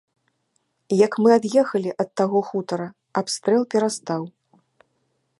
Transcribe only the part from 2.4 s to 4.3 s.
хутара, абстрэл перастаў.